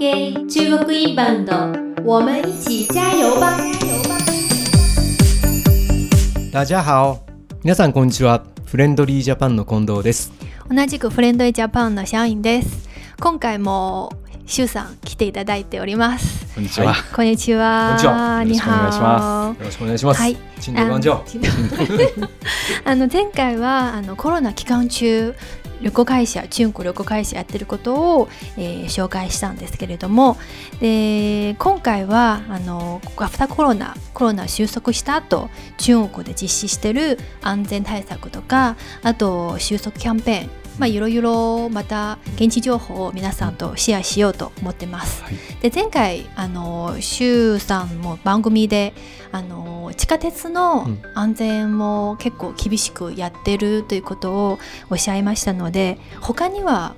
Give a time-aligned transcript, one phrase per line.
[0.00, 1.52] 给中国インバウンド，
[2.06, 3.58] 我们一起加油吧！
[6.50, 7.18] 大家好。
[7.62, 8.42] 皆さんこんにちは。
[8.64, 10.32] フレンドリージャパンの近藤です。
[10.70, 12.88] 同じくフレンドリージャパンのシャインです。
[13.20, 14.10] 今回も
[14.46, 16.46] シュウさん来ていただいております。
[16.54, 16.94] こんにちは。
[17.14, 17.88] こんにちは。
[17.90, 18.42] こんにちは。
[18.42, 20.36] 你よろしくお願いしまよろしくお願いします、はい。
[20.60, 21.20] チンドバンジョ
[22.86, 25.34] あの 前回はあのコロナ期間中
[25.80, 30.36] 旅行会社中国旅行会社やってることを、えー紹介したんですけれども
[30.80, 45.22] で今回はあのアフターコロナコロナ収束した後中国で実施してる安全対策とかあと収束キャンペーンまあいろいろまた現地情報を皆さんとシェアしようと思ってます。
[45.22, 48.94] はいで前回あの周さんも番組で
[49.30, 56.94] あの地下鉄のうん安全も結構厳しくやってるということをおっしゃいましたので他には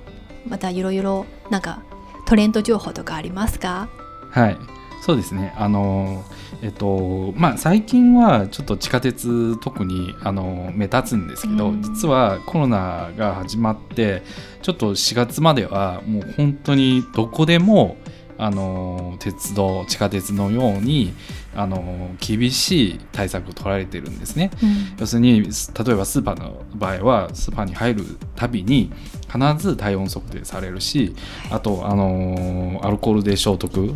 [0.47, 1.83] またいろいろなんか
[2.25, 3.89] トレンド情報とかありますか？
[4.31, 4.57] はい。
[5.01, 5.53] そうですね。
[5.57, 6.23] あの
[6.63, 14.23] えっとまあ最近はちょっと地下鉄特にあの目立つんですけど、うん実はコロナが始まって
[14.61, 17.97] ちょっと4月まではもう本当にどこでも
[18.37, 21.13] あの鉄道地下鉄のように
[21.53, 24.51] あの厳しい対策を取られてるんですね。
[24.97, 28.91] 要するにす例えばスーパーの場合はスーパーに入るたびに
[29.31, 31.13] 必ず体温測定されるし
[31.51, 33.93] あと、あのーアルコールで消毒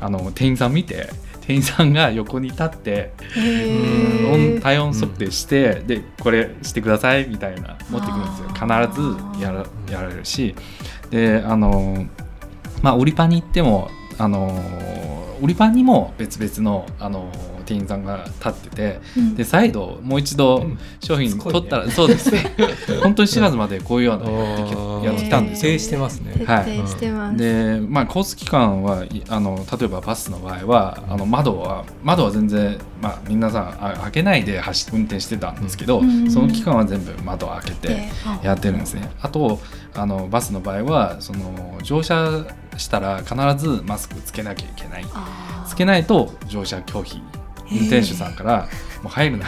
[0.00, 1.08] あの店員さん見て
[1.46, 3.12] 店員さんが横に立って
[4.32, 8.48] 温体温測定して、でこれしてくださいみたいな持ってくるんですよ。
[8.48, 8.62] 必
[9.38, 10.54] ずやらやられるし。
[11.10, 12.08] であのー
[12.82, 19.34] まあ売り場に行ってもあのー売り場にも別々のあのー店員さんが立っててうん。
[19.34, 20.78] で再度もう一度うん。
[21.00, 22.30] 商品取ったら、そうです。
[22.30, 22.54] ね
[23.02, 25.72] 本当に4月までこういうようなやってきあーやってきたんですよ。
[25.72, 26.32] 徹底してますね。
[26.38, 36.30] 徹底してます、でまあコース期間はいあの例えばバスの場合はあの窓は窓は全然、まあ、皆さんあ開けないで走運転してたんですけど、うん。
[36.30, 38.08] その期間は全部窓を開けて
[38.42, 39.10] やってるんですね。
[39.20, 39.60] あと
[39.94, 42.44] あのバスの場合はその乗車
[42.76, 45.04] したら必ずマスクつけなきゃいけない。
[45.66, 47.20] つけないと乗車拒否
[47.74, 48.68] 運転手さんから
[49.02, 49.46] もう入るな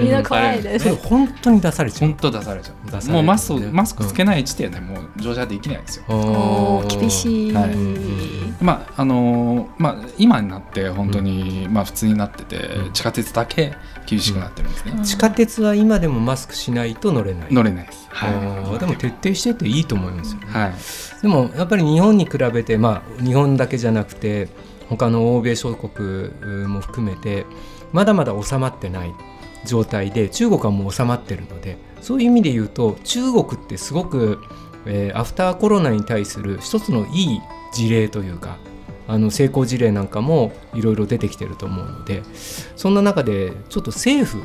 [0.00, 0.84] みんな怖いです。
[0.84, 2.10] それ本当に出されちゃう？
[2.10, 3.10] 本当出されちゃう。
[3.12, 7.74] もうマスクねマスクつけない時点でもう乗車できないんですよ、厳しい、はい。
[8.62, 12.92] まああのーまあ、今になって本当に、まあ、普通になってて、うん。
[12.92, 13.74] 地下鉄だけ
[14.06, 15.04] 厳しくなってるんですね、うん。
[15.04, 17.52] 地下鉄は今でもマスクしないと乗れない。
[17.52, 18.78] 乗れないです、あー。
[18.78, 20.72] でも徹底してていいと思いますよね、はい、
[21.22, 24.48] でもやっぱり日本に比べて、まあ、日本だけじゃなくて
[24.88, 26.30] 他の欧米諸国
[26.66, 27.46] も含めて
[27.92, 29.14] まだまだ収まってない
[29.64, 34.42] 状態で中国はもう収まってるのでそういう意味で言うと中国ってすごく、
[34.86, 37.40] えーアフターコロナに対する一つのいい
[37.72, 38.58] 事例というか
[39.06, 42.22] あの成功事例なんかもいろいろ出てきてると思うので
[42.76, 44.42] そんな中でちょっと政府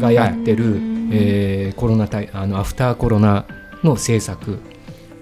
[0.00, 1.10] がやってる、うん。
[1.12, 3.46] えーコロナ対あのアフターコロナ
[3.82, 4.60] の政策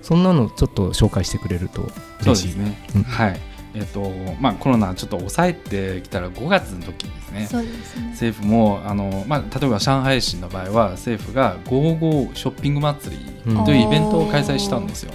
[0.03, 1.91] そんなのちょっと紹介してくれるとそう
[2.23, 2.47] 嬉しい。
[2.49, 3.03] ですね、うん。
[3.03, 4.11] はいえっと
[4.41, 7.47] まあコロナちょっと抑えてきたら5月の時にですね。
[7.51, 8.09] そうですね。
[8.11, 13.65] 政府もあの、まあ、例えば上海市の場合は政府が「55ショッピング祭り」うん。
[13.65, 15.13] というイベントを開催したんですよ。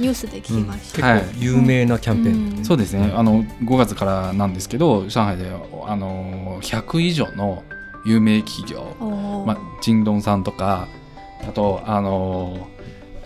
[0.00, 1.20] ニュースで聞きました、はい。
[1.20, 2.50] 結構有名なキャンペーン。
[2.50, 3.12] だね、そうですね。
[3.14, 5.50] あの5月からなんですけど上海で
[5.86, 7.62] あの100以上の
[8.04, 8.96] 有名企業、
[9.46, 10.88] まあ、ジンドンさんとか
[11.48, 12.68] あとあの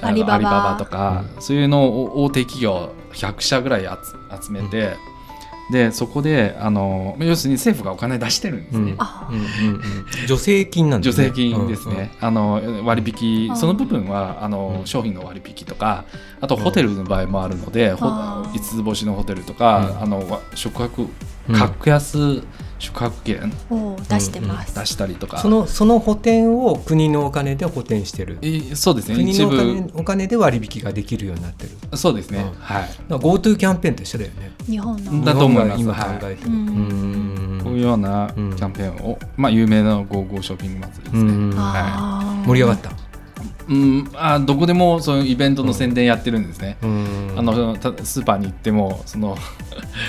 [0.00, 0.76] アリババ。
[0.78, 3.88] とか、そういうのを大手企業100社ぐらい集
[4.42, 4.96] 集めて、
[5.70, 8.92] でそこであの要するに政府がお金出してるんですね。
[8.92, 8.96] うん。
[8.98, 10.06] あうんうんうん。
[10.26, 11.26] 助成金なんですね。
[11.26, 14.86] 助成金ですね、あの割引その部分はあのうん。
[14.86, 16.04] 商品の割引とか
[16.40, 20.02] あとホテルの場合もあるので、ほあー五つ星のホテルとか、うん。
[20.02, 21.08] あのわ宿泊
[21.48, 21.54] うん。
[21.54, 22.42] 格安
[22.78, 28.38] 宿泊券を出してます、出したりとか、そのその補填を国のお金で補填してる。
[28.42, 29.16] えーそうですね。
[29.16, 29.90] 国一のお金部。
[30.00, 31.98] お金で割引ができるようになってる。
[31.98, 32.60] そうですね、うん。
[32.60, 32.88] はい。
[33.08, 34.52] ら GoTo キャンペーンと一緒だよね。
[34.66, 35.24] 日本の。
[35.24, 35.80] だと思います。
[35.80, 36.58] 今考えてる、はい。
[36.58, 37.60] うん。
[37.64, 38.50] こういうようなキうん。
[38.54, 41.54] ャンペーンを、まあ、有名な「ゴーゴーショッピング祭り」ですね、うん。
[41.56, 42.46] あー。
[42.46, 42.90] 盛り上がった、
[43.68, 47.34] うん、あどこでもそういうイベントの宣伝やってるんですね、うん。
[47.36, 49.36] あのたスーパーに行ってもその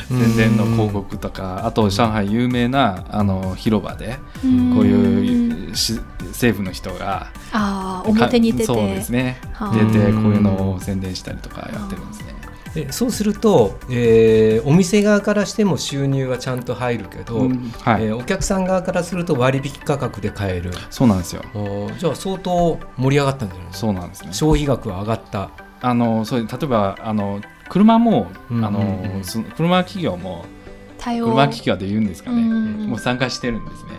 [0.07, 4.75] 宣伝の広告とかあと上海有名なあの広場でうん。
[4.75, 8.67] こういうし政府の人があー表に出て。
[8.67, 9.37] かそうですね。
[9.53, 9.75] はあ。
[9.75, 12.39] 出てこういうのを宣伝したりとかやってるんですね。
[12.73, 17.71] でそうすると、えーお店側からしても収入はちゃんと入るけど、うん。
[17.81, 20.71] はい、えーお客さん側からすると割引価格で買える。
[20.89, 21.43] そうなんですよ。
[21.97, 24.33] じゃあ相当盛り上がったんじゃないですかそうなんですね。
[24.33, 25.49] 消費額は上がった。
[25.81, 29.15] あのそう例えばあの車も、うんあのうん。
[29.17, 30.45] うんその車企業も
[30.97, 31.25] 対応。
[31.29, 32.87] 車企業で言うんですかね、うん。
[32.89, 33.89] もう参加してるんですね。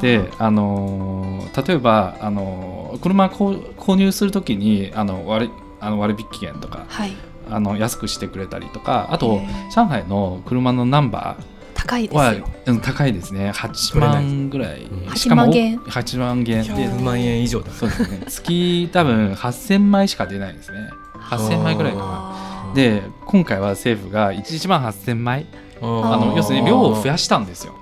[0.00, 5.50] で、あのー例えば、あのー車購入するときにあの割
[5.80, 7.12] あの割引券とかはい
[7.50, 12.48] あの安くしてくれたりとかあへとー上海の車のナンバーは高いですよ。
[12.66, 13.50] うん高いですね。
[13.50, 14.24] 8取れない。
[14.24, 14.82] 万ぐらい。
[14.82, 15.78] うんしかも8万元。
[15.78, 16.64] 8万元。
[16.64, 18.22] で10万円以上だそうですね。
[18.28, 20.90] 月多分8000枚しか出ないですね。
[21.14, 22.72] 8000枚ぐらいかな。
[22.74, 25.46] で今回は政府が1万8000枚。
[25.80, 27.72] ああの要するに量を増やしたんですよ。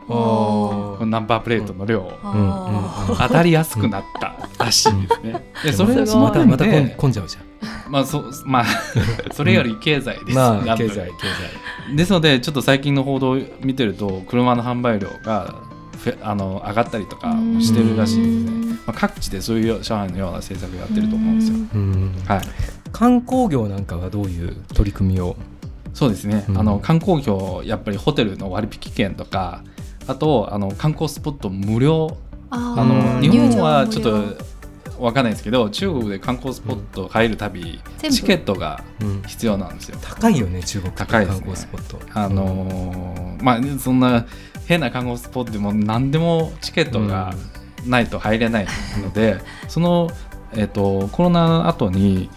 [1.01, 2.13] ナンバープレートの量を。
[3.19, 5.45] 当たりやすくなったらしいですね。
[5.65, 6.65] でそれすごいまたまた
[6.97, 7.46] 混んじゃうじゃん
[7.89, 8.65] まあそまあ
[9.33, 10.37] それより経済です。
[10.37, 11.11] まあ経済
[11.89, 15.55] 経ですのでちょっと最近の報道を見てると車の販売量が
[15.99, 18.67] ふあの上がったりとかもしてるらしいですね。
[18.87, 21.59] まあ、各地でそういう上海のような政策をやってると思うんですよ。
[22.35, 22.45] はい。
[22.93, 25.37] 観光業なんかはどういう取り組みを？
[25.95, 26.45] そうですね。
[26.49, 29.63] うんあの観光業やっぱりホテルの割引券とか。
[30.09, 32.17] あとあの観光スポット無料
[32.51, 34.37] あのうん日本はちょっと
[34.99, 39.23] わかんないですけど中国で観光スポット入るたびチケットがうん。
[39.27, 39.99] 必要なんですよ。
[40.01, 42.01] 高いよね中国高い観光スポット。
[42.15, 44.27] あのーまあそんな
[44.67, 47.35] 変な観光スポットでも何でもチケットが
[47.87, 48.67] ないと入れない
[49.03, 49.39] ので、
[49.69, 50.11] その、
[50.55, 52.31] えっとコロナ後に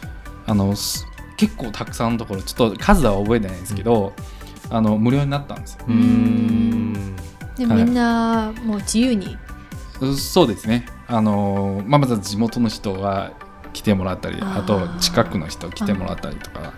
[0.46, 1.06] あのす
[1.38, 4.14] 結構たくさんのところちょっと数は覚えてないんですけど、
[4.70, 5.86] あの無料になったんですよ。
[5.88, 6.94] うーん。
[6.94, 7.10] はい
[7.60, 9.38] でみんなもう自由に？
[10.02, 10.86] うそうですね。
[11.10, 13.34] あのまあ、まず地元の人が
[13.74, 16.74] 来てもらったり、あと近くの人来てもらったりとか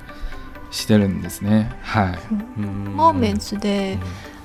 [0.72, 1.72] してるんですね。
[1.82, 2.20] はい。
[2.58, 4.00] うんモーメンツで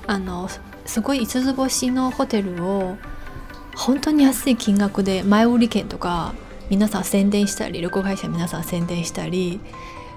[0.05, 0.49] あの
[0.85, 2.97] すごい五つ星のホテルを
[3.75, 6.33] 本当に安い金額で前売り券とか
[6.69, 9.61] 皆さん宣伝したり旅行会社皆さん宣伝したり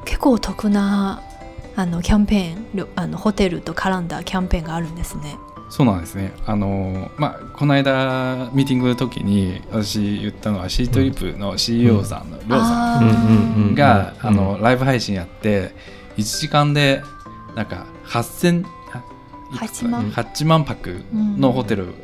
[0.05, 1.23] 結構得な
[1.77, 5.37] あのキャンペーンあのホテルと絡んだキャンペーンがあるんですね。
[5.71, 6.35] そうなんですね。
[6.47, 13.09] あのまあこの間ミーティングの時に私言ったのはシートリップの CEO さんのりょうん。
[13.09, 13.65] うん。
[13.65, 14.29] うんんが、うん。
[14.29, 15.73] あのライブ配信やって
[16.17, 17.03] 1時間で
[17.55, 19.05] なんか8000あ
[19.55, 21.95] いくつ8万8万泊のホテル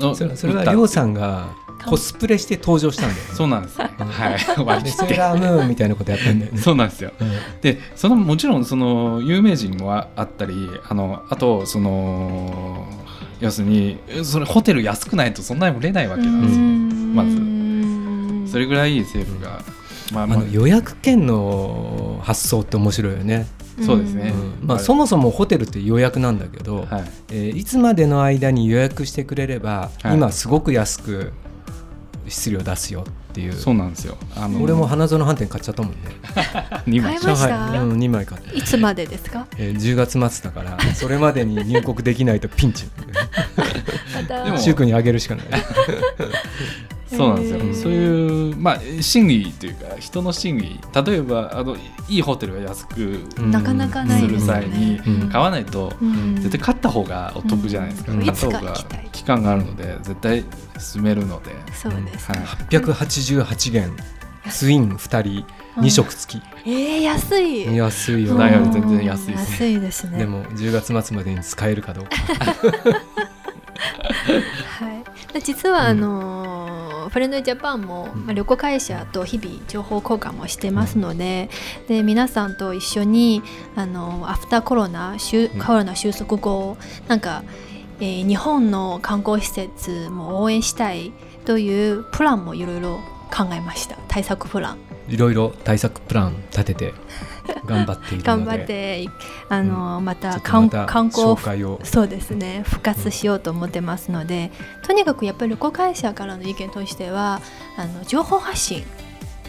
[0.00, 1.54] の、それそれはりょうさんが
[1.86, 3.30] コスプレして登場したんだよね。
[3.34, 3.78] そうなんです。
[3.78, 3.90] ね。
[3.98, 4.64] はい。
[4.64, 5.14] 割でり切って。
[5.14, 6.58] セーラームーンみたいなことやったんだよね。
[6.58, 7.12] そうなんですよ。
[7.20, 7.30] うん。
[7.60, 10.54] でそのもちろんその有名人もああったり
[10.88, 12.86] あのあとその
[13.40, 16.64] 要するにそれホテル安くないとそんなに売れないわけなんですよ、
[17.14, 18.52] まず。
[18.52, 19.62] それぐらい政府が、
[20.12, 20.38] まあまあ。
[20.38, 23.46] あの予約券の発想って面白いよね、
[23.82, 24.32] そうですね。
[24.60, 24.66] うん。
[24.66, 24.84] まあ、はい。
[24.84, 30.14] そもそもホテルって予約なんだけど、はい、えーいつまでの間に予約してくれれば、はい。
[30.14, 31.32] 今すごく安く
[32.28, 33.52] 質量出すよっていう。
[33.52, 34.16] そうなんですよ。
[34.36, 35.98] あの俺も花園飯店買っちゃったもんね。
[36.86, 37.16] 2枚。
[37.18, 37.48] 買いました。
[37.48, 39.46] 上海うん、2枚買って、いつまでですか？
[39.58, 42.86] えー10月末だからそれまでに入国できないとピンチ。
[44.28, 45.46] でもシュウ君にあげるしかない
[47.16, 51.76] そうなんですよ、そういうまあ心理というか人の心理例えばあの
[52.08, 53.50] いいホテルが安くうん。
[53.50, 55.28] なかなかないする際にうん。
[55.28, 56.36] 買わないとうん。
[56.36, 58.24] 絶対買った方がお得じゃないですか、うん。
[58.24, 58.74] 買った方が
[59.12, 60.44] 期間があるので絶対
[60.78, 63.96] 進めるので、そうですね、はい、888元。
[64.50, 65.46] ツイン2人
[65.80, 67.74] 2食付き、えー、安い。
[67.74, 68.50] 安いよね。
[68.72, 69.38] 全然安いですね。
[69.38, 70.18] 安いですね。
[70.18, 72.10] でも10月末までに使えるかどうか。
[74.78, 76.43] はい、で実はあのー
[77.14, 78.26] フレンドジャパンも、うん。
[78.26, 81.48] まあ、旅行会社と日々情報交換もしてますので,、
[81.86, 83.40] で皆さんと一緒に
[83.76, 85.16] あのアフターコロナ
[85.64, 87.44] コロナ収束後なんか、
[88.00, 91.12] えー日本の観光施設も応援したい
[91.44, 92.98] というプランもいろいろ
[93.32, 93.96] 考えました。
[94.08, 94.78] 対策プラン。
[95.08, 96.94] いろいろ対策プラン立てて
[97.66, 98.24] 頑張っているので。
[98.24, 99.08] 頑張って
[99.48, 101.36] あのーまちょたっとまた観観光
[101.84, 102.62] そうですね。
[102.66, 104.50] 復活しようと思ってますので
[104.82, 107.40] とにかくやっぱり旅行会社からの意見としては
[107.76, 108.84] あの情報発信。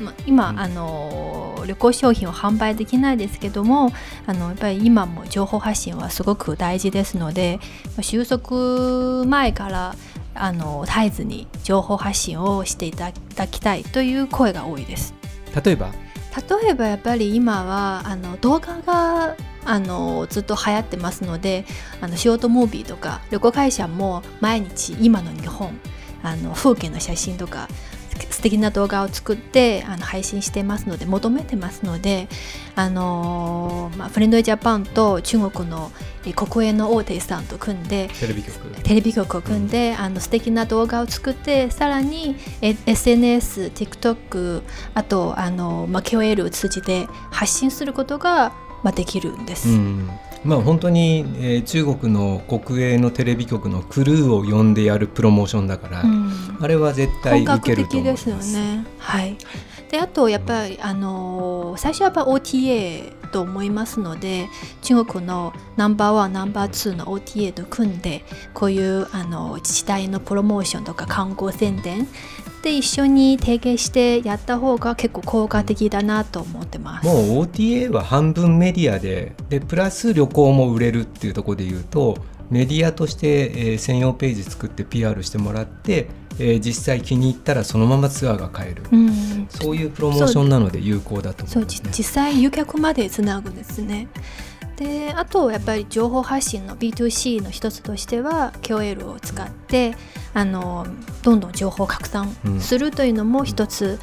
[0.01, 0.59] ま今、うん。
[0.59, 3.91] あの旅行商品を販売できないですけども
[4.25, 7.59] あのやっぱり今も情報発信はすごく大事ですので
[7.95, 9.95] まあ収束前から
[10.33, 15.13] あの絶えずに情報発信をしていただきたいという声が多いです。
[15.63, 15.93] 例えば
[16.35, 21.65] 例えばやっぱり今はあの動画があのずっと流行ってますので
[22.01, 25.79] あのショートムービーとか旅行会社も毎日今の日本
[26.23, 27.67] あの風景の写真とか
[28.29, 32.27] 素敵な動画を作ってあの配信してますので求めてますので
[32.75, 35.91] あのまあ、フレンドジャパンと中国の
[36.33, 44.61] 国営の大手さんと組んでテレビ局テレビ局を組んで、あの素敵な動画を作ってさらにえ SNS、TikTok
[44.93, 48.53] あとあの、まあ、KOL を通じて発信することが
[48.85, 49.69] まあ、できるんです。
[49.69, 50.09] うん
[50.43, 58.85] まあ、本当に、えー中国の国営のテレビ局のクルーを呼んでやるプロモーションだから、うんあれは絶対本格いけると思いま的ですすよね。
[58.99, 59.37] はい。
[59.95, 64.49] であとやっぱり、あの最初はやっぱ OTA と思いますので
[64.81, 72.09] 中国のナンバーワンナンバーツーの OTA と組んでこういうあの自治体のプロモーションとか観光宣伝
[72.61, 77.07] で一緒に提携してやった方が結構効果的だなと思ってます。
[77.07, 82.17] もう OTA は半分メディアででプラス旅行も売れるっていうところで言うと
[82.49, 91.89] メディアとして、えー専用ページ作って PR してもらって、えー実際気に入ったらそのままツアーが買える、うん、そういうプロモーションなので有効だと思そういますね。
[91.91, 94.07] じ実際誘客までつなぐんですね。
[94.77, 99.95] であとやっぱり情報発信の B2C の一つとしては KOL を使って
[100.33, 100.85] あの
[101.23, 103.99] どんどん情報を拡散するというのも一つ、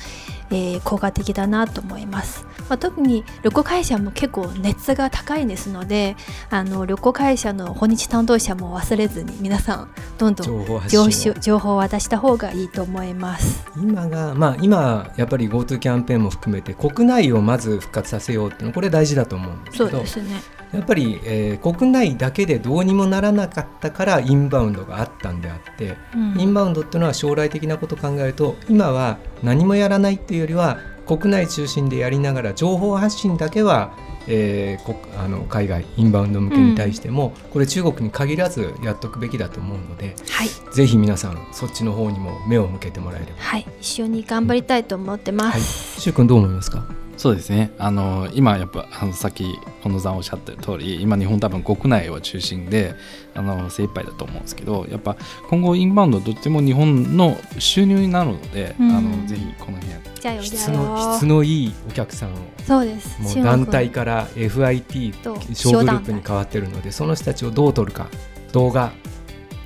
[0.53, 2.47] えー効果的だなと思います。
[2.69, 6.17] まあ、特に旅行会社も結構熱が高いですので
[6.51, 13.65] あの旅行会社の訪日担当者も忘れずに皆さんどんどん情報を情報情報を渡した方がいいと思います。
[13.77, 20.62] 今がまあ今やっぱり GoTo キャンペーンも含めて国内をまず復活させようっていうのこれ大事だと思うんですそけどうですね。
[20.73, 26.41] やっぱり、えー国内だけでどうにもならなかったからインバウンドがあったんであって、うん。
[26.41, 33.93] インバウンドっていうのは将来的なことを考えると今は何もやらないっていうよりは国内中心でやりながら情報発信だけは、
[34.27, 40.49] えーこあの海外インバウンド向けに対しても、これ中国に限らずやっとくべきだと思うのではい。
[40.75, 43.33] ぜひ皆さんそっちの方にも目を向けてもらえれば。
[43.39, 46.01] はい、一緒に頑張りたいと思ってまはい、す。
[46.01, 46.85] しゅうくんどう思いますか？
[47.23, 52.97] そうですねあの今やっぱあのさっき近藤さんおっしゃった通り今日本多分国内を中心で
[53.37, 55.17] あの精一杯だと思うんですけどやっぱ
[55.49, 61.29] 今後インバウンドとっても日本の収入になるので、うんあのぜひこの辺質の質よ。
[61.29, 62.37] のいいお客さんを
[62.67, 63.23] そうです。
[63.23, 68.09] もう団体から FIT と小グループに変わってるのでその人たちをどう取るか
[68.53, 68.93] 動画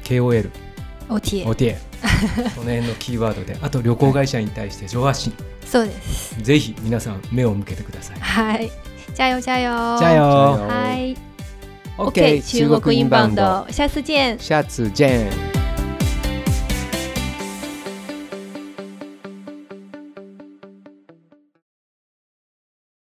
[0.04, 0.50] KOL
[1.08, 1.46] OTA。
[1.46, 1.76] OTA
[2.54, 5.32] その辺のキーワードであと旅行会社に対して上発信
[5.66, 6.42] そうです。
[6.42, 8.20] ぜひ皆さん目を向けてください。
[8.20, 8.70] はい。
[9.16, 9.98] 加油加油。
[9.98, 10.24] 加油
[10.66, 11.16] はい。
[11.98, 14.38] OK 中国インバウンド，下次见。
[14.38, 15.55] 下次见。